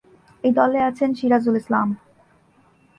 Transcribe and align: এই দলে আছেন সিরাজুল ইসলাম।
এই 0.43 0.51
দলে 0.57 0.79
আছেন 0.89 1.09
সিরাজুল 1.17 1.55
ইসলাম। 1.61 1.87